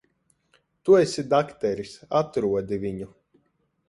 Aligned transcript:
Tu 0.87 0.95
esi 0.99 1.23
dakteris. 1.33 1.91
Atrodi 2.21 2.81
viņu. 2.87 3.09